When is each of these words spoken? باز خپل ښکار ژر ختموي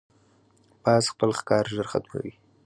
باز 0.83 1.03
خپل 1.13 1.29
ښکار 1.39 1.65
ژر 1.75 1.87
ختموي 1.91 2.33